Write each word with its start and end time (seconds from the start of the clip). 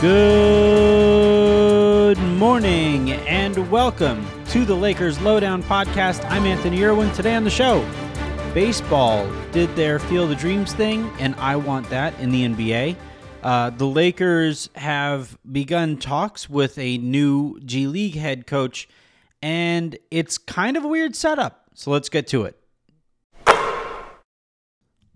Good 0.00 0.16
morning 2.16 3.12
and 3.12 3.70
welcome 3.70 4.26
to 4.46 4.64
the 4.64 4.74
Lakers 4.74 5.20
Lowdown 5.20 5.62
Podcast. 5.62 6.24
I'm 6.30 6.46
Anthony 6.46 6.82
Irwin. 6.82 7.12
Today 7.12 7.34
on 7.34 7.44
the 7.44 7.50
show, 7.50 7.86
baseball 8.54 9.30
did 9.52 9.76
their 9.76 9.98
Field 9.98 10.30
of 10.30 10.38
Dreams 10.38 10.72
thing, 10.72 11.10
and 11.18 11.34
I 11.34 11.56
want 11.56 11.90
that 11.90 12.18
in 12.18 12.30
the 12.30 12.48
NBA. 12.48 12.96
Uh, 13.42 13.68
the 13.68 13.84
Lakers 13.84 14.70
have 14.74 15.36
begun 15.52 15.98
talks 15.98 16.48
with 16.48 16.78
a 16.78 16.96
new 16.96 17.60
G 17.60 17.86
League 17.86 18.14
head 18.14 18.46
coach, 18.46 18.88
and 19.42 19.98
it's 20.10 20.38
kind 20.38 20.78
of 20.78 20.84
a 20.84 20.88
weird 20.88 21.14
setup. 21.14 21.66
So 21.74 21.90
let's 21.90 22.08
get 22.08 22.26
to 22.28 22.44
it. 22.44 22.59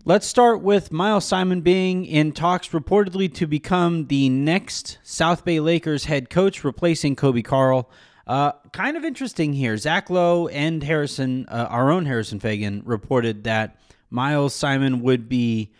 Let's 0.07 0.27
start 0.27 0.61
with 0.61 0.91
Miles 0.91 1.25
Simon 1.25 1.61
being 1.61 2.05
in 2.05 2.31
talks 2.31 2.67
reportedly 2.69 3.33
to 3.33 3.47
become 3.47 4.05
the 4.05 4.29
next 4.29 4.99
South 5.01 5.43
Bay 5.43 5.59
Lakers 5.59 6.05
head 6.05 6.29
coach, 6.29 6.63
replacing 6.63 7.15
Coby 7.15 7.43
Karl. 7.43 7.89
Uh, 8.27 8.51
kind 8.71 8.97
of 8.97 9.03
interesting 9.03 9.53
here. 9.53 9.75
Zach 9.77 10.11
Lowe 10.11 10.47
and 10.49 10.83
Harrison, 10.83 11.47
uh, 11.47 11.65
our 11.71 11.89
own 11.89 12.05
Harrison 12.05 12.39
Faigen, 12.39 12.83
reported 12.85 13.45
that 13.45 13.79
Miles 14.11 14.53
Simon 14.53 15.01
would 15.01 15.27
be 15.27 15.73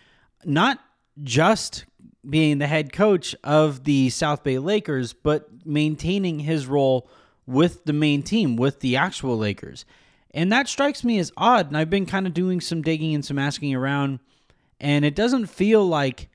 not 0.44 0.80
just 1.22 1.86
being 2.28 2.58
the 2.58 2.66
head 2.66 2.92
coach 2.92 3.36
of 3.44 3.84
the 3.84 4.10
South 4.10 4.44
Bay 4.44 4.58
Lakers, 4.58 5.14
but 5.14 5.48
maintaining 5.68 6.40
his 6.40 6.66
role 6.66 7.08
with 7.46 7.86
the 7.86 7.94
main 7.94 8.24
team, 8.24 8.56
with 8.56 8.80
the 8.80 8.96
actual 8.96 9.38
Lakers. 9.38 9.86
And 10.36 10.52
that 10.52 10.68
strikes 10.68 11.04
me 11.04 11.18
as 11.18 11.32
odd. 11.38 11.68
And 11.68 11.78
I've 11.78 11.90
been 11.90 12.06
kind 12.06 12.28
of 12.28 12.34
doing 12.34 12.60
some 12.60 12.82
digging 12.82 13.16
and 13.16 13.24
some 13.24 13.40
asking 13.40 13.74
around, 13.74 14.20
and 14.82 15.06
it 15.06 15.16
doesn't 15.16 15.48
feel 15.48 15.88
like 15.88 16.30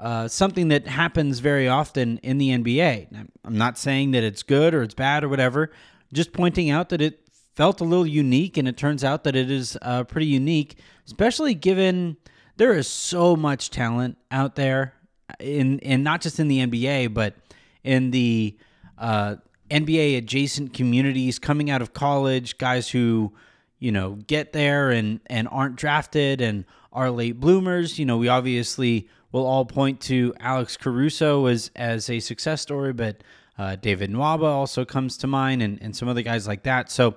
uh, 0.00 0.26
something 0.26 0.68
that 0.68 0.88
happens 0.88 1.38
very 1.38 1.68
often 1.68 2.18
in 2.18 2.38
the 2.38 2.50
NBA. 2.50 3.28
I'm 3.44 3.56
not 3.56 3.78
saying 3.78 4.10
that 4.10 4.24
it's 4.24 4.42
good 4.42 4.74
or 4.74 4.82
it's 4.82 4.94
bad 4.94 5.22
or 5.22 5.28
whatever, 5.28 5.70
just 6.12 6.32
pointing 6.32 6.70
out 6.70 6.88
that 6.88 7.00
it 7.00 7.20
felt 7.54 7.80
a 7.80 7.84
little 7.84 8.06
unique, 8.06 8.56
and 8.56 8.66
it 8.66 8.76
turns 8.76 9.04
out 9.04 9.22
that 9.24 9.36
it 9.36 9.48
is 9.48 9.78
uh, 9.80 10.02
pretty 10.02 10.26
unique, 10.26 10.76
especially 11.06 11.54
given 11.54 12.16
there 12.56 12.74
is 12.74 12.88
so 12.88 13.36
much 13.36 13.70
talent 13.70 14.18
out 14.32 14.56
there 14.56 14.94
in 15.38 15.78
in 15.78 16.02
not 16.02 16.20
just 16.20 16.40
in 16.40 16.48
the 16.48 16.66
NBA, 16.66 17.14
but 17.14 17.36
in 17.84 18.10
the 18.10 18.58
uh, 18.98 19.36
NBA 19.70 20.18
adjacent 20.18 20.74
communities 20.74 21.38
coming 21.38 21.70
out 21.70 21.82
of 21.82 21.92
college, 21.92 22.58
guys 22.58 22.90
who, 22.90 23.32
you 23.78 23.92
know, 23.92 24.18
get 24.26 24.52
there 24.52 24.90
and 24.90 25.20
and 25.26 25.48
aren't 25.50 25.76
drafted 25.76 26.40
and 26.40 26.64
are 26.92 27.10
late 27.10 27.38
bloomers. 27.38 27.98
You 27.98 28.06
know, 28.06 28.16
we 28.16 28.28
obviously 28.28 29.08
will 29.32 29.46
all 29.46 29.64
point 29.64 30.00
to 30.02 30.34
Alex 30.40 30.76
Caruso 30.76 31.46
as 31.46 31.70
as 31.76 32.10
a 32.10 32.20
success 32.20 32.60
story, 32.60 32.92
but 32.92 33.22
uh, 33.58 33.76
David 33.76 34.10
Nwaba 34.10 34.44
also 34.44 34.84
comes 34.84 35.16
to 35.18 35.26
mind, 35.26 35.62
and 35.62 35.80
and 35.82 35.94
some 35.94 36.08
other 36.08 36.22
guys 36.22 36.48
like 36.48 36.64
that. 36.64 36.90
So, 36.90 37.16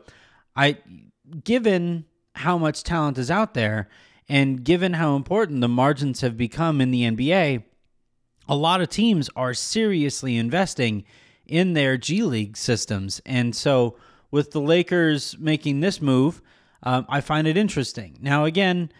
I, 0.55 0.77
given 1.43 2.05
how 2.35 2.57
much 2.57 2.83
talent 2.83 3.17
is 3.17 3.31
out 3.31 3.53
there, 3.53 3.89
and 4.29 4.63
given 4.63 4.93
how 4.93 5.15
important 5.15 5.61
the 5.61 5.67
margins 5.67 6.21
have 6.21 6.37
become 6.37 6.81
in 6.81 6.91
the 6.91 7.03
NBA, 7.03 7.63
a 8.47 8.55
lot 8.55 8.81
of 8.81 8.89
teams 8.89 9.29
are 9.35 9.53
seriously 9.53 10.37
investing 10.37 11.03
in 11.45 11.73
their 11.73 11.97
G 11.97 12.23
League 12.23 12.57
systems. 12.57 13.21
And 13.25 13.55
so, 13.55 13.97
with 14.31 14.51
the 14.51 14.61
Lakers 14.61 15.37
making 15.37 15.81
this 15.81 16.01
move, 16.01 16.41
um, 16.81 17.05
I 17.07 17.21
find 17.21 17.47
it 17.47 17.55
interesting. 17.55 18.17
Now, 18.19 18.45
again, 18.45 18.91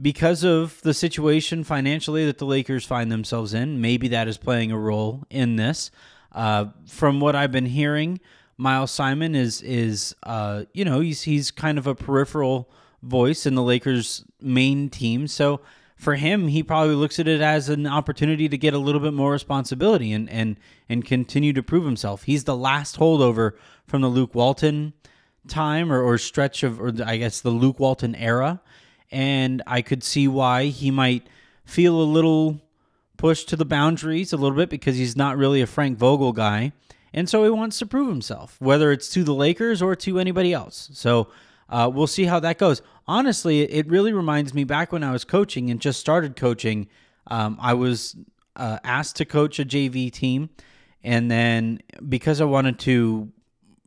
because 0.00 0.44
of 0.44 0.80
the 0.82 0.94
situation 0.94 1.64
financially 1.64 2.24
that 2.26 2.38
the 2.38 2.46
Lakers 2.46 2.84
find 2.84 3.10
themselves 3.10 3.54
in, 3.54 3.80
maybe 3.80 4.08
that 4.08 4.28
is 4.28 4.36
playing 4.36 4.70
a 4.70 4.78
role 4.78 5.24
in 5.30 5.56
this. 5.56 5.90
Uh, 6.32 6.66
from 6.86 7.20
what 7.20 7.34
I've 7.34 7.52
been 7.52 7.66
hearing, 7.66 8.20
Miles 8.58 8.90
Simon 8.90 9.34
is 9.34 9.62
is 9.62 10.14
uh, 10.22 10.64
you 10.72 10.84
know 10.84 11.00
he's 11.00 11.22
he's 11.22 11.50
kind 11.50 11.78
of 11.78 11.86
a 11.86 11.94
peripheral 11.94 12.70
voice 13.02 13.46
in 13.46 13.54
the 13.54 13.62
Lakers' 13.62 14.24
main 14.40 14.88
team, 14.88 15.28
so 15.28 15.60
for 15.96 16.14
him, 16.16 16.48
he 16.48 16.62
probably 16.62 16.94
looks 16.94 17.18
at 17.18 17.26
it 17.26 17.40
as 17.40 17.70
an 17.70 17.86
opportunity 17.86 18.48
to 18.50 18.58
get 18.58 18.74
a 18.74 18.78
little 18.78 19.00
bit 19.00 19.14
more 19.14 19.32
responsibility 19.32 20.12
and 20.12 20.28
and 20.28 20.56
and 20.88 21.04
continue 21.04 21.54
to 21.54 21.62
prove 21.62 21.84
himself. 21.84 22.24
He's 22.24 22.44
the 22.44 22.56
last 22.56 22.98
holdover 22.98 23.52
from 23.86 24.02
the 24.02 24.08
Luke 24.08 24.34
Walton 24.34 24.92
time 25.48 25.90
or, 25.90 26.02
or 26.02 26.18
stretch 26.18 26.62
of, 26.62 26.80
or 26.80 26.92
I 27.04 27.16
guess 27.16 27.40
the 27.40 27.50
Luke 27.50 27.80
Walton 27.80 28.14
era, 28.14 28.60
and 29.10 29.62
I 29.66 29.80
could 29.80 30.04
see 30.04 30.28
why 30.28 30.66
he 30.66 30.90
might 30.90 31.26
feel 31.64 32.00
a 32.00 32.04
little 32.04 32.60
pushed 33.16 33.48
to 33.48 33.56
the 33.56 33.64
boundaries 33.64 34.32
a 34.32 34.36
little 34.36 34.56
bit 34.56 34.68
because 34.68 34.96
he's 34.96 35.16
not 35.16 35.38
really 35.38 35.62
a 35.62 35.66
Frank 35.66 35.96
Vogel 35.96 36.32
guy, 36.32 36.72
and 37.14 37.26
so 37.26 37.42
he 37.42 37.50
wants 37.50 37.78
to 37.78 37.86
prove 37.86 38.08
himself, 38.08 38.56
whether 38.60 38.92
it's 38.92 39.08
to 39.08 39.24
the 39.24 39.34
Lakers 39.34 39.80
or 39.80 39.96
to 39.96 40.18
anybody 40.18 40.52
else. 40.52 40.90
So 40.92 41.28
uh, 41.68 41.90
we'll 41.92 42.06
see 42.06 42.24
how 42.24 42.40
that 42.40 42.58
goes. 42.58 42.82
Honestly, 43.06 43.62
it 43.62 43.88
really 43.88 44.12
reminds 44.12 44.54
me 44.54 44.64
back 44.64 44.92
when 44.92 45.02
I 45.02 45.12
was 45.12 45.24
coaching 45.24 45.70
and 45.70 45.80
just 45.80 46.00
started 46.00 46.36
coaching. 46.36 46.88
Um, 47.26 47.58
I 47.60 47.74
was 47.74 48.16
uh, 48.54 48.78
asked 48.84 49.16
to 49.16 49.24
coach 49.24 49.58
a 49.58 49.64
JV 49.64 50.10
team, 50.10 50.50
and 51.02 51.30
then 51.30 51.80
because 52.08 52.40
I 52.40 52.44
wanted 52.44 52.78
to 52.80 53.32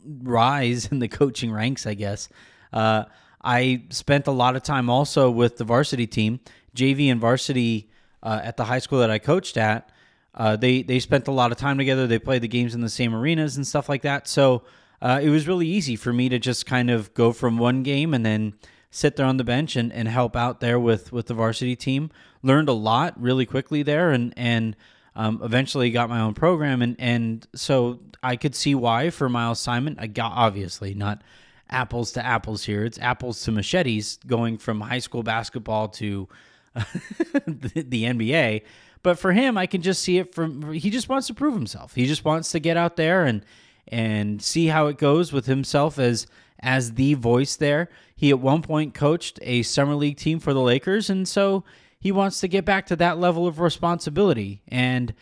rise 0.06 0.86
in 0.92 1.00
the 1.00 1.08
coaching 1.08 1.52
ranks, 1.52 1.86
I 1.86 1.94
guess, 1.94 2.30
uh, 2.74 3.06
I 3.42 3.84
spent 3.90 4.28
a 4.28 4.32
lot 4.32 4.56
of 4.56 4.64
time 4.64 4.90
also 4.90 5.32
with 5.32 5.58
the 5.58 5.64
varsity 5.64 6.08
team, 6.08 6.42
JV 6.76 7.10
and 7.10 7.22
varsity 7.22 7.90
uh, 8.22 8.42
at 8.44 8.58
the 8.58 8.66
high 8.66 8.80
school 8.80 9.00
that 9.00 9.10
I 9.10 9.20
coached 9.20 9.56
at. 9.58 9.92
Uh, 10.36 10.56
they 10.56 10.84
they 10.84 11.00
spent 11.00 11.28
a 11.28 11.32
lot 11.32 11.52
of 11.52 11.58
time 11.58 11.78
together. 11.78 12.06
They 12.06 12.20
played 12.20 12.42
the 12.42 12.48
games 12.48 12.76
in 12.76 12.82
the 12.82 12.90
same 12.90 13.16
arenas 13.16 13.58
and 13.58 13.66
stuff 13.66 13.90
like 13.90 14.04
that. 14.04 14.28
So 14.28 14.64
uh, 15.02 15.20
it 15.22 15.30
was 15.30 15.48
really 15.48 15.68
easy 15.68 15.96
for 15.96 16.12
me 16.12 16.30
to 16.30 16.40
just 16.40 16.66
kind 16.66 16.90
of 16.90 17.14
go 17.14 17.32
from 17.32 17.58
one 17.58 17.84
game 17.84 18.14
and 18.14 18.26
then 18.26 18.54
sit 18.92 19.16
there 19.16 19.26
on 19.26 19.38
the 19.38 19.44
bench 19.44 19.76
and, 19.76 19.94
and 19.94 20.08
help 20.08 20.36
out 20.36 20.60
there 20.60 20.80
with, 20.80 21.12
with 21.12 21.28
the 21.28 21.34
varsity 21.34 21.76
team. 21.76 22.10
Learned 22.42 22.70
a 22.70 22.74
lot 22.74 23.20
really 23.22 23.46
quickly 23.46 23.84
there 23.84 24.12
and, 24.12 24.34
and 24.36 24.76
um, 25.16 25.42
eventually 25.44 25.92
got 25.92 26.10
my 26.10 26.20
own 26.20 26.34
program. 26.34 26.82
And, 26.82 26.96
and 27.00 27.48
so 27.56 28.00
I 28.24 28.36
could 28.36 28.56
see 28.56 28.76
why 28.76 29.10
for 29.10 29.30
Miles 29.30 29.60
Simon, 29.60 29.96
I 30.00 30.08
got 30.08 30.34
obviously 30.36 30.94
not 30.94 31.22
apples 31.70 32.14
to 32.14 32.26
apples 32.26 32.64
here. 32.64 32.84
It's 32.84 33.00
apples 33.00 33.44
to 33.44 33.52
machetes 33.52 34.18
going 34.26 34.58
from 34.58 34.82
high 34.82 35.00
school 35.00 35.24
basketball 35.24 35.90
to 35.90 36.28
the, 36.74 37.86
the 37.88 38.04
NBA. 38.06 38.64
But 39.02 39.18
for 39.18 39.32
him, 39.32 39.58
I 39.58 39.66
can 39.66 39.82
just 39.82 40.02
see 40.02 40.18
it 40.18 40.36
from 40.36 40.74
he 40.74 40.90
just 40.90 41.08
wants 41.08 41.28
to 41.28 41.34
prove 41.34 41.54
himself. 41.54 41.96
He 41.96 42.06
just 42.06 42.26
wants 42.26 42.52
to 42.52 42.60
get 42.60 42.76
out 42.76 42.98
there 42.98 43.24
and 43.24 43.46
and 43.90 44.42
see 44.42 44.68
how 44.68 44.88
it 44.88 44.98
goes 44.98 45.34
with 45.34 45.46
himself 45.46 46.00
as 46.00 46.28
as 46.62 46.94
the 46.94 47.14
voice 47.14 47.56
there. 47.56 47.90
He 48.16 48.30
at 48.30 48.40
one 48.40 48.62
point 48.62 48.94
coached 48.94 49.40
a 49.42 49.64
summer 49.64 49.96
league 49.96 50.18
team 50.18 50.40
for 50.40 50.54
the 50.54 50.62
Lakers, 50.62 51.10
and 51.10 51.28
so 51.28 51.64
he 52.00 52.12
wants 52.12 52.40
to 52.42 52.48
get 52.48 52.66
back 52.66 52.86
to 52.88 52.96
that 52.98 53.18
level 53.18 53.48
of 53.48 53.60
responsibility. 53.60 54.62
And 54.68 55.14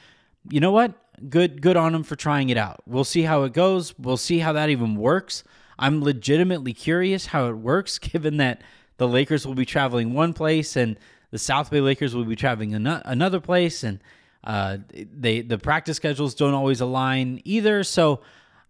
you 0.50 0.59
know 0.59 0.72
what? 0.72 0.94
Good 1.29 1.61
good 1.61 1.78
on 1.78 1.95
him 1.95 2.03
for 2.03 2.16
trying 2.16 2.50
it 2.50 2.57
out. 2.57 2.81
We'll 2.85 3.03
see 3.03 3.23
how 3.23 3.44
it 3.44 3.53
goes. 3.53 3.97
We'll 3.97 4.17
see 4.17 4.39
how 4.39 4.53
that 4.53 4.69
even 4.69 4.95
works. 4.95 5.44
I'm 5.79 6.03
legitimately 6.03 6.73
curious 6.73 7.28
how 7.28 7.47
it 7.47 7.57
works, 7.57 7.99
given 7.99 8.38
that 8.38 8.61
the 8.97 9.07
Lakers 9.07 9.45
will 9.45 9.55
be 9.55 9.66
traveling 9.66 10.13
one 10.13 10.34
place 10.34 10.75
and 10.75 10.97
the 11.31 11.38
South 11.38 11.69
Bay 11.69 11.81
Lakers 11.81 12.16
will 12.16 12.23
be 12.23 12.35
traveling 12.35 12.73
another 12.73 13.39
place, 13.39 13.84
and 13.84 13.99
uh, 14.43 14.78
they 14.93 15.41
the 15.41 15.58
practice 15.58 15.97
schedules 15.97 16.34
don't 16.34 16.53
always 16.53 16.79
align 16.79 17.41
either. 17.43 17.84
So 17.84 18.22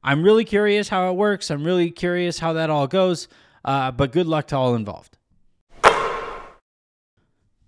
I'm 0.04 0.24
really 0.24 0.46
curious 0.46 0.90
how 0.90 1.10
it 1.10 1.16
works. 1.16 1.50
I'm 1.52 1.64
really 1.64 1.92
curious 1.92 2.40
how 2.40 2.54
that 2.54 2.70
all 2.70 2.88
goes. 2.88 3.28
Uh, 3.66 3.92
but 3.92 4.12
good 4.12 4.28
luck 4.28 4.48
to 4.48 4.56
all 4.56 4.76
involved. 4.76 5.18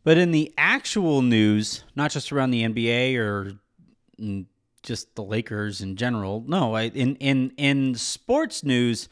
But 0.04 0.18
in 0.18 0.31
the 0.31 0.54
actual 0.58 1.22
news, 1.22 1.84
not 1.96 2.12
just 2.12 2.31
around 2.31 2.52
the 2.52 2.64
NBA 2.64 3.18
or 3.18 3.54
just 4.81 5.14
the 5.16 5.24
Lakers 5.24 5.81
in 5.81 5.98
general, 5.98 6.44
no, 6.48 6.74
I, 6.74 6.84
in 6.84 7.16
in 7.18 7.52
in 7.58 7.96
sports 7.96 8.64
news, 8.64 9.10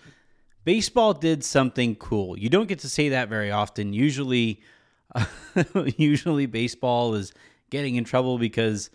baseball 0.64 1.14
did 1.14 1.44
something 1.44 1.96
cool. 1.98 2.40
You 2.40 2.50
don't 2.50 2.68
get 2.68 2.80
to 2.80 2.90
say 2.90 3.10
that 3.10 3.28
very 3.28 3.52
often. 3.52 3.94
Usually, 3.94 4.62
uh, 5.14 5.26
usually 5.98 6.46
baseball 6.46 7.16
is 7.16 7.34
getting 7.70 7.96
in 7.96 8.06
trouble 8.06 8.38
because 8.38 8.90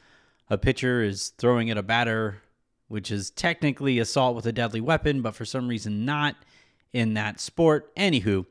a 0.48 0.56
pitcher 0.56 1.02
is 1.02 1.28
throwing 1.38 1.70
at 1.70 1.76
a 1.76 1.82
batter 1.82 2.42
which 2.92 3.10
is 3.10 3.30
technically 3.30 3.98
assault 3.98 4.36
with 4.36 4.44
a 4.44 4.52
deadly 4.52 4.80
weapon, 4.80 5.22
but 5.22 5.34
for 5.34 5.46
some 5.46 5.66
reason 5.66 6.04
not 6.04 6.36
in 6.92 7.14
that 7.14 7.40
sport. 7.40 7.90
Anywho, 7.96 8.44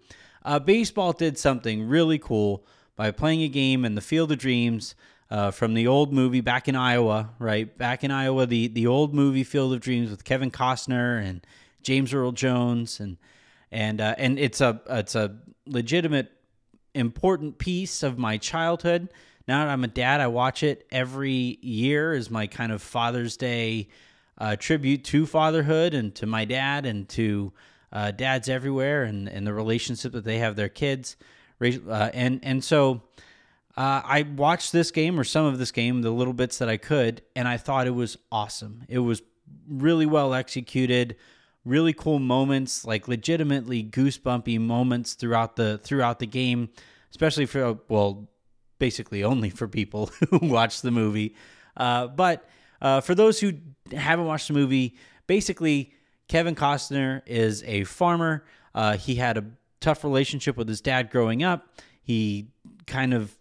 uh, 0.43 0.57
baseball 0.57 1.13
did 1.13 1.37
something 1.37 1.87
really 1.87 2.17
cool 2.17 2.65
by 2.95 3.11
playing 3.11 3.43
a 3.43 3.47
game 3.47 3.85
in 3.85 3.93
the 3.93 4.01
Field 4.01 4.31
of 4.31 4.39
Dreams 4.39 4.95
uh, 5.29 5.51
from 5.51 5.75
the 5.75 5.85
old 5.85 6.11
movie 6.11 6.41
back 6.41 6.67
in 6.67 6.75
Iowa, 6.75 7.29
right? 7.37 7.77
Back 7.77 8.03
in 8.03 8.09
Iowa, 8.09 8.47
the 8.47 8.67
the 8.67 8.87
old 8.87 9.13
movie 9.13 9.43
Field 9.43 9.73
of 9.73 9.79
Dreams 9.79 10.09
with 10.09 10.23
Kevin 10.23 10.49
Costner 10.49 11.23
and 11.23 11.45
James 11.83 12.11
Earl 12.11 12.31
Jones, 12.31 12.99
and 12.99 13.17
and 13.71 14.01
uh, 14.01 14.15
and 14.17 14.39
it's 14.39 14.59
a 14.59 14.81
it's 14.89 15.13
a 15.13 15.37
legitimate 15.67 16.31
important 16.95 17.59
piece 17.59 18.01
of 18.01 18.17
my 18.17 18.37
childhood. 18.37 19.07
now 19.47 19.63
that 19.63 19.71
I'm 19.71 19.83
a 19.83 19.87
dad, 19.87 20.19
I 20.19 20.27
watch 20.27 20.63
it 20.63 20.87
every 20.91 21.59
year 21.61 22.13
as 22.13 22.31
my 22.31 22.47
kind 22.47 22.71
of 22.71 22.81
Father's 22.81 23.37
Day 23.37 23.87
uh, 24.37 24.55
tribute 24.55 25.03
to 25.05 25.25
fatherhood 25.25 25.93
and 25.93 26.13
to 26.15 26.25
my 26.25 26.45
dad 26.45 26.85
and 26.85 27.07
to 27.09 27.53
uh, 27.91 28.11
dads 28.11 28.49
everywhere 28.49 29.03
and, 29.03 29.27
and 29.27 29.45
the 29.45 29.53
relationship 29.53 30.13
that 30.13 30.23
they 30.23 30.39
have 30.39 30.55
their 30.55 30.69
kids. 30.69 31.15
Uh, 31.61 32.09
and 32.13 32.39
and 32.43 32.63
so 32.63 33.01
uh, 33.77 34.01
I 34.03 34.23
watched 34.23 34.71
this 34.71 34.91
game 34.91 35.19
or 35.19 35.23
some 35.23 35.45
of 35.45 35.57
this 35.57 35.71
game, 35.71 36.01
the 36.01 36.11
little 36.11 36.33
bits 36.33 36.57
that 36.57 36.69
I 36.69 36.77
could, 36.77 37.21
and 37.35 37.47
I 37.47 37.57
thought 37.57 37.87
it 37.87 37.95
was 37.95 38.17
awesome. 38.31 38.83
It 38.89 38.99
was 38.99 39.21
really 39.67 40.05
well 40.05 40.33
executed, 40.33 41.15
really 41.63 41.93
cool 41.93 42.19
moments, 42.19 42.83
like 42.83 43.07
legitimately 43.07 43.83
goosebumpy 43.83 44.59
moments 44.59 45.13
throughout 45.13 45.55
the 45.55 45.79
throughout 45.83 46.19
the 46.19 46.27
game, 46.27 46.69
especially 47.11 47.45
for 47.45 47.79
well, 47.87 48.27
basically 48.79 49.23
only 49.23 49.49
for 49.49 49.67
people 49.67 50.07
who 50.29 50.39
watch 50.39 50.81
the 50.81 50.91
movie. 50.91 51.35
Uh, 51.77 52.07
but 52.07 52.47
uh, 52.81 53.01
for 53.01 53.15
those 53.15 53.39
who 53.39 53.53
haven't 53.91 54.25
watched 54.25 54.47
the 54.47 54.53
movie, 54.53 54.97
basically 55.27 55.93
Kevin 56.27 56.55
Costner 56.55 57.21
is 57.25 57.63
a 57.63 57.83
farmer. 57.83 58.43
Uh, 58.73 58.97
he 58.97 59.15
had 59.15 59.37
a 59.37 59.45
tough 59.79 60.03
relationship 60.03 60.57
with 60.57 60.67
his 60.67 60.81
dad 60.81 61.09
growing 61.09 61.43
up. 61.43 61.67
He 62.01 62.47
kind 62.87 63.13
of 63.13 63.37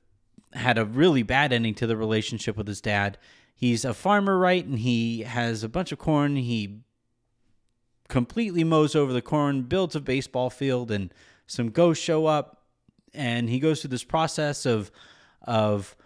had 0.53 0.79
a 0.79 0.85
really 0.85 1.23
bad 1.23 1.53
ending 1.53 1.75
to 1.75 1.87
the 1.87 1.97
relationship 1.97 2.57
with 2.57 2.67
his 2.67 2.81
dad. 2.81 3.19
He's 3.55 3.85
a 3.85 3.95
farmer, 3.95 4.39
right? 4.39 4.65
And 4.65 4.79
he 4.79 5.21
has 5.21 5.63
a 5.63 5.69
bunch 5.69 5.93
of 5.93 5.99
corn. 5.99 6.37
He 6.37 6.81
completely 8.09 8.65
mows 8.65 8.95
over 8.95 9.13
the 9.13 9.23
corn, 9.23 9.63
builds 9.63 9.95
a 9.95 10.01
baseball 10.01 10.51
field, 10.51 10.91
and 10.91 11.13
some 11.47 11.71
ghosts 11.71 12.03
show 12.03 12.27
up. 12.27 12.65
And 13.15 13.49
he 13.49 13.61
goes 13.61 13.81
through 13.81 13.91
this 13.91 14.05
process 14.05 14.67
of 14.67 14.91
of 15.43 15.97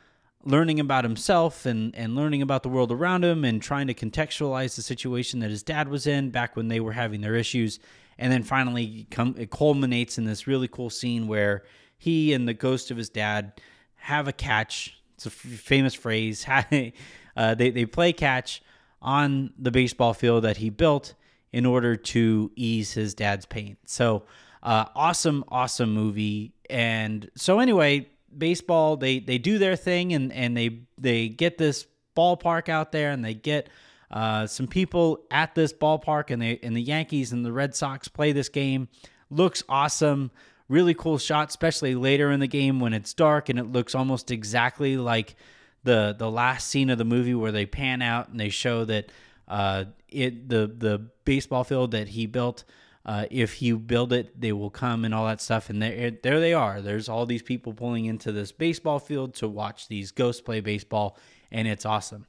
learning 0.45 0.79
about 0.79 1.05
himself 1.05 1.65
and, 1.67 1.95
and 1.97 2.15
learning 2.15 2.43
about 2.43 2.63
the 2.63 2.69
world 2.69 2.93
around 2.93 3.25
him 3.25 3.45
and 3.45 3.63
trying 3.63 3.87
to 3.87 3.95
contextualize 3.95 4.77
the 4.77 4.83
situation 4.83 5.41
that 5.41 5.51
his 5.51 5.63
dad 5.63 5.89
was 5.89 6.07
in 6.07 6.31
back 6.31 6.57
when 6.57 6.69
they 6.69 6.81
were 6.81 6.93
having 6.93 7.21
their 7.21 7.35
issues. 7.35 7.79
And 8.19 8.31
then 8.33 8.43
finally, 8.43 9.07
come, 9.11 9.35
it 9.39 9.51
culminates 9.51 10.19
in 10.19 10.25
this 10.25 10.47
really 10.47 10.69
cool 10.69 10.91
scene 10.91 11.27
where 11.27 11.65
he 11.97 12.33
and 12.33 12.47
the 12.47 12.55
ghost 12.55 12.91
of 12.91 12.97
his 12.97 13.09
dad 13.09 13.61
have 13.97 14.29
a 14.29 14.33
catch. 14.33 15.01
It's 15.15 15.27
a 15.27 15.31
f- 15.31 15.35
famous 15.35 15.95
phrase. 15.95 16.47
uh, 17.37 17.55
they, 17.55 17.71
they 17.71 17.87
play 17.87 18.13
catch 18.13 18.63
on 19.01 19.53
the 19.59 19.71
baseball 19.71 20.15
field 20.15 20.45
that 20.45 20.59
he 20.59 20.71
built 20.71 21.15
in 21.53 21.65
order 21.65 21.97
to 21.97 22.51
ease 22.57 22.93
his 22.93 23.15
dad's 23.15 23.47
pain. 23.47 23.77
So, 23.87 24.25
uh, 24.63 24.87
awesome, 24.95 25.45
awesome 25.49 25.93
movie. 25.93 26.55
And 26.71 27.31
so, 27.37 27.61
anyway, 27.61 28.09
baseball 28.39 28.97
they 28.97 29.19
they 29.19 29.39
do 29.39 29.59
their 29.59 29.77
thing 29.77 30.13
and 30.13 30.33
and 30.33 30.57
they 30.57 30.81
they 30.99 31.29
get 31.29 31.59
this 31.59 31.87
ballpark 32.17 32.69
out 32.69 32.93
there 32.93 33.11
and 33.11 33.25
they 33.25 33.35
get 33.35 33.69
uh, 34.11 34.47
some 34.47 34.67
people 34.69 35.25
at 35.31 35.55
this 35.55 35.73
ballpark 35.73 36.31
and 36.31 36.41
they 36.41 36.59
and 36.63 36.77
the 36.77 36.83
Yankees 36.83 37.33
and 37.33 37.45
the 37.45 37.53
Red 37.53 37.75
Sox 37.75 38.09
play 38.09 38.33
this 38.33 38.49
game. 38.49 38.89
Looks 39.31 39.65
awesome. 39.69 40.31
Really 40.69 40.95
cool 40.95 41.19
shot, 41.19 41.49
especially 41.49 41.95
later 41.95 42.31
in 42.31 42.41
the 42.41 42.47
game 42.47 42.81
when 42.81 42.95
it's 42.95 43.13
dark 43.13 43.49
and 43.49 43.59
it 43.59 43.65
looks 43.65 43.95
almost 43.95 44.31
exactly 44.31 44.97
like 44.97 45.35
the 45.83 46.15
the 46.17 46.31
last 46.31 46.69
scene 46.69 46.91
of 46.91 46.99
the 46.99 47.05
movie 47.05 47.35
where 47.35 47.53
they 47.53 47.67
pan 47.67 48.03
out 48.03 48.29
and 48.29 48.39
they 48.39 48.49
show 48.49 48.85
that 48.85 49.11
uh, 49.49 49.85
it 50.09 50.49
the 50.49 50.67
the 50.67 51.07
baseball 51.25 51.65
field 51.65 51.91
that 51.91 52.09
he 52.09 52.27
built 52.27 52.65
uh, 53.07 53.27
if 53.31 53.61
you 53.61 53.79
build 53.79 54.13
it, 54.13 54.41
they 54.41 54.53
will 54.53 54.71
come 54.71 55.05
and 55.05 55.15
all 55.15 55.27
that 55.27 55.41
stuff. 55.41 55.69
And 55.69 55.83
there, 55.83 56.11
there 56.11 56.41
they 56.41 56.55
are. 56.55 56.81
There's 56.81 57.09
all 57.09 57.27
these 57.27 57.43
people 57.43 57.75
pulling 57.75 58.07
into 58.07 58.33
this 58.33 58.51
baseball 58.51 58.99
field 58.99 59.35
to 59.35 59.49
watch 59.49 59.89
these 59.89 60.11
ghosts 60.11 60.41
play 60.41 60.61
baseball, 60.61 61.19
and 61.53 61.69
it's 61.69 61.85
awesome. 61.85 62.27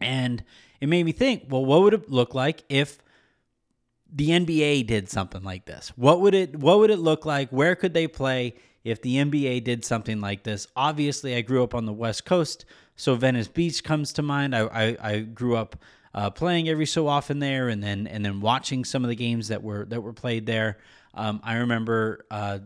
And 0.00 0.42
it 0.80 0.88
made 0.88 1.04
me 1.04 1.12
think, 1.12 1.44
well, 1.48 1.64
what 1.64 1.82
would 1.82 1.94
it 1.94 2.10
look 2.10 2.34
like 2.34 2.64
if 2.68 2.98
the 4.12 4.30
NBA 4.30 4.86
did 4.86 5.08
something 5.08 5.42
like 5.42 5.64
this? 5.64 5.92
What 5.96 6.20
would 6.20 6.34
it 6.34 6.56
What 6.56 6.78
would 6.80 6.90
it 6.90 6.98
look 6.98 7.24
like? 7.24 7.50
Where 7.50 7.76
could 7.76 7.94
they 7.94 8.08
play 8.08 8.54
if 8.82 9.00
the 9.00 9.16
NBA 9.16 9.62
did 9.62 9.84
something 9.84 10.20
like 10.20 10.42
this? 10.42 10.66
Obviously, 10.74 11.36
I 11.36 11.40
grew 11.40 11.62
up 11.62 11.74
on 11.74 11.86
the 11.86 11.92
West 11.92 12.24
Coast, 12.24 12.64
so 12.96 13.14
Venice 13.14 13.48
Beach 13.48 13.84
comes 13.84 14.12
to 14.14 14.22
mind. 14.22 14.56
I 14.56 14.66
I, 14.66 14.96
I 15.00 15.18
grew 15.20 15.56
up 15.56 15.76
uh, 16.14 16.30
playing 16.30 16.68
every 16.68 16.86
so 16.86 17.08
often 17.08 17.40
there, 17.40 17.68
and 17.68 17.82
then 17.82 18.06
and 18.06 18.24
then 18.24 18.40
watching 18.40 18.84
some 18.84 19.04
of 19.04 19.08
the 19.08 19.16
games 19.16 19.48
that 19.48 19.62
were 19.62 19.84
that 19.86 20.00
were 20.00 20.12
played 20.12 20.46
there. 20.46 20.78
Um, 21.14 21.40
I 21.42 21.56
remember 21.56 22.24
uh, 22.30 22.60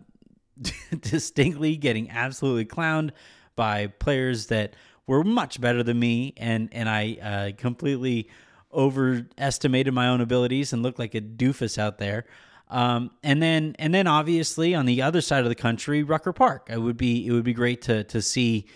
distinctly 1.00 1.76
getting 1.76 2.10
absolutely 2.10 2.66
clowned 2.66 3.10
by 3.56 3.88
players 3.88 4.46
that 4.46 4.74
were 5.06 5.24
much 5.24 5.60
better 5.60 5.82
than 5.82 5.98
me, 5.98 6.34
and 6.36 6.68
and 6.72 6.88
I 6.88 7.16
uh, 7.22 7.60
completely 7.60 8.28
overestimated 8.72 9.94
my 9.94 10.08
own 10.08 10.20
abilities 10.20 10.74
and 10.74 10.82
looked 10.82 10.98
like 10.98 11.14
a 11.14 11.20
doofus 11.20 11.78
out 11.78 11.98
there. 11.98 12.26
Um, 12.68 13.12
and 13.22 13.42
then 13.42 13.76
and 13.78 13.94
then 13.94 14.06
obviously 14.06 14.74
on 14.74 14.84
the 14.84 15.00
other 15.00 15.22
side 15.22 15.42
of 15.42 15.48
the 15.48 15.54
country, 15.54 16.02
Rucker 16.02 16.34
Park. 16.34 16.68
It 16.70 16.78
would 16.78 16.98
be 16.98 17.26
it 17.26 17.32
would 17.32 17.44
be 17.44 17.54
great 17.54 17.82
to 17.82 18.04
to 18.04 18.20
see 18.20 18.66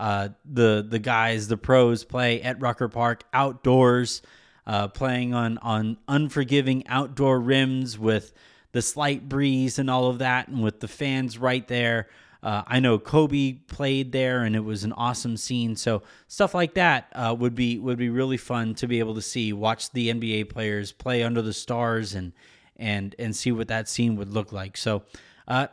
uh, 0.00 0.30
the 0.50 0.84
the 0.88 0.98
guys, 0.98 1.46
the 1.46 1.58
pros, 1.58 2.04
play 2.04 2.40
at 2.40 2.58
Rucker 2.58 2.88
Park 2.88 3.22
outdoors, 3.34 4.22
uh, 4.66 4.88
playing 4.88 5.34
on 5.34 5.58
on 5.58 5.98
unforgiving 6.08 6.86
outdoor 6.88 7.38
rims 7.38 7.98
with 7.98 8.32
the 8.72 8.80
slight 8.80 9.28
breeze 9.28 9.78
and 9.78 9.90
all 9.90 10.06
of 10.06 10.20
that, 10.20 10.48
and 10.48 10.62
with 10.62 10.80
the 10.80 10.88
fans 10.88 11.36
right 11.36 11.68
there. 11.68 12.08
Uh, 12.42 12.62
I 12.66 12.80
know 12.80 12.98
Kobe 12.98 13.52
played 13.52 14.12
there, 14.12 14.44
and 14.44 14.56
it 14.56 14.64
was 14.64 14.84
an 14.84 14.94
awesome 14.94 15.36
scene. 15.36 15.76
So 15.76 16.02
stuff 16.28 16.54
like 16.54 16.72
that 16.74 17.12
uh, 17.14 17.36
would 17.38 17.54
be 17.54 17.78
would 17.78 17.98
be 17.98 18.08
really 18.08 18.38
fun 18.38 18.74
to 18.76 18.88
be 18.88 19.00
able 19.00 19.16
to 19.16 19.22
see. 19.22 19.52
Watch 19.52 19.92
the 19.92 20.08
NBA 20.08 20.48
players 20.48 20.92
play 20.92 21.22
under 21.22 21.42
the 21.42 21.52
stars 21.52 22.14
and 22.14 22.32
and 22.76 23.14
and 23.18 23.36
see 23.36 23.52
what 23.52 23.68
that 23.68 23.86
scene 23.86 24.16
would 24.16 24.32
look 24.32 24.50
like. 24.50 24.78
So 24.78 25.02
uh, 25.46 25.66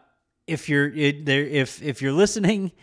if 0.47 0.67
you're 0.67 0.93
it, 0.93 1.25
there, 1.25 1.45
if 1.45 1.81
if 1.81 2.01
you're 2.01 2.11
listening 2.11 2.73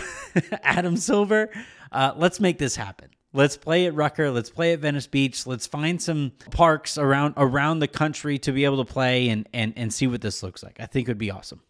Adam 0.62 0.96
Silver, 0.96 1.50
uh, 1.90 2.12
let's 2.16 2.40
make 2.40 2.58
this 2.58 2.76
happen. 2.76 3.08
Let's 3.34 3.56
play 3.56 3.86
at 3.86 3.94
Rucker. 3.94 4.30
Let's 4.30 4.50
play 4.50 4.74
at 4.74 4.80
Venice 4.80 5.06
Beach. 5.06 5.46
Let's 5.46 5.66
find 5.66 6.00
some 6.00 6.32
parks 6.50 6.98
around 6.98 7.34
around 7.36 7.78
the 7.78 7.88
country 7.88 8.38
to 8.40 8.52
be 8.52 8.64
able 8.64 8.84
to 8.84 8.92
play 8.92 9.28
and 9.30 9.48
and 9.54 9.72
and 9.76 9.92
see 9.92 10.06
what 10.06 10.20
this 10.20 10.42
looks 10.42 10.62
like. 10.62 10.78
I 10.80 10.86
think 10.86 11.08
it 11.08 11.10
would 11.10 11.18
be 11.18 11.30
awesome. 11.30 11.62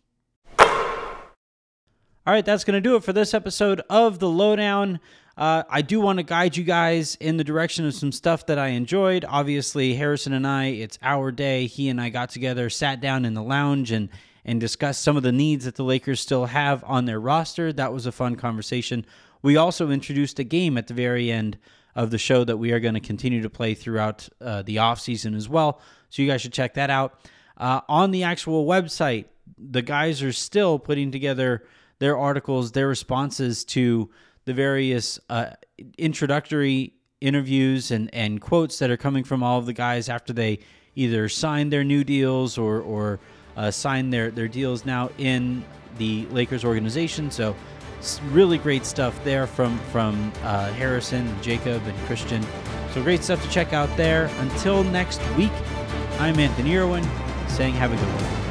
All 2.25 2.33
right, 2.33 2.45
that's 2.45 2.63
going 2.63 2.75
to 2.75 2.81
do 2.81 2.95
it 2.95 3.03
for 3.03 3.13
this 3.13 3.35
episode 3.35 3.81
of 3.91 4.21
the 4.21 4.29
Lowdown. 4.29 5.01
Uh, 5.37 5.65
I 5.69 5.83
do 5.83 6.01
want 6.01 6.19
to 6.19 6.23
guide 6.23 6.57
you 6.57 6.63
guys 6.63 7.17
in 7.17 7.37
the 7.37 7.43
direction 7.43 7.85
of 7.85 7.95
some 7.95 8.13
stuff 8.13 8.47
that 8.47 8.61
I 8.61 8.69
enjoyed. 8.69 9.25
Obviously, 9.29 9.95
Harrison 9.97 10.33
and 10.33 10.47
I, 10.47 10.67
it's 10.67 11.01
our 11.03 11.33
day. 11.33 11.67
He 11.67 11.89
and 11.89 12.01
I 12.01 12.11
got 12.11 12.31
together, 12.31 12.71
sat 12.71 13.01
down 13.01 13.25
in 13.25 13.35
the 13.35 13.43
lounge, 13.43 13.91
and 13.91 14.09
and 14.45 14.61
discuss 14.61 14.99
some 14.99 15.17
of 15.17 15.25
the 15.25 15.33
needs 15.33 15.65
that 15.65 15.75
the 15.75 15.83
Lakers 15.83 16.21
still 16.21 16.47
have 16.47 16.85
on 16.85 17.07
their 17.07 17.19
roster. 17.19 17.73
That 17.73 17.93
was 17.93 18.07
a 18.07 18.13
fun 18.13 18.37
conversation. 18.37 19.05
We 19.43 19.57
also 19.57 19.91
introduced 19.91 20.39
a 20.39 20.45
game 20.45 20.79
at 20.79 20.87
the 20.87 20.95
very 20.95 21.29
end 21.29 21.59
of 21.97 22.13
the 22.13 22.19
show 22.19 22.45
that 22.45 22.57
we 22.57 22.71
are 22.71 22.79
going 22.79 22.95
to 22.95 23.01
continue 23.01 23.43
to 23.43 23.51
play 23.51 23.75
throughout 23.75 24.29
uh, 24.41 24.63
the 24.63 24.79
off 24.79 25.01
season 25.01 25.35
as 25.35 25.49
well. 25.49 25.81
So 26.11 26.23
you 26.23 26.29
guys 26.29 26.41
should 26.41 26.53
check 26.53 26.75
that 26.75 26.89
out. 26.89 27.19
Uh, 27.57 27.81
on 27.89 28.13
the 28.13 28.23
actual 28.23 28.65
website, 28.65 29.25
the 29.59 29.83
guys 29.83 30.23
are 30.23 30.33
still 30.33 30.79
putting 30.79 31.11
together 31.11 31.65
their 32.03 32.19
articles, 32.19 32.73
their 32.73 32.89
responses 32.89 33.65
to 33.65 34.11
the 34.45 34.53
various 34.53 35.21
uh, 35.31 35.51
introductory 35.97 36.95
interviews 37.21 37.93
and, 37.93 38.13
and 38.13 38.41
quotes 38.41 38.81
that 38.81 38.91
are 38.91 38.97
coming 38.97 39.23
from 39.23 39.41
all 39.41 39.61
of 39.61 39.67
the 39.67 39.73
guys 39.73 40.09
after 40.09 40.33
they 40.33 40.59
either 40.97 41.29
signed 41.29 41.73
their 41.73 41.85
new 41.85 42.03
deals 42.03 42.59
or, 42.59 42.81
or 42.81 43.21
uh, 43.57 43.71
signed 43.71 44.13
their, 44.13 44.33
their 44.33 44.49
deals 44.49 44.85
now 44.85 45.11
in 45.17 45.65
the 45.97 46.27
Lakers 46.33 46.65
organization. 46.65 47.31
So 47.31 47.55
really 48.33 48.59
great 48.59 48.85
stuff 48.85 49.23
there 49.23 49.47
from 49.47 49.79
from 49.93 50.33
uh, 50.43 50.73
Harrison, 50.73 51.33
Jacob, 51.41 51.81
and 51.87 51.97
Christian. 52.09 52.45
So 52.95 53.01
great 53.05 53.23
stuff 53.23 53.41
to 53.45 53.49
check 53.49 53.73
out 53.73 53.97
there. 53.97 54.29
Until 54.41 54.83
next 54.83 55.21
week, 55.37 55.53
I'm 56.19 56.41
Anthony 56.41 56.77
Irwin 56.77 57.05
saying 57.47 57.75
have 57.75 57.93
a 57.93 57.97
good 57.97 58.23
one. 58.23 58.42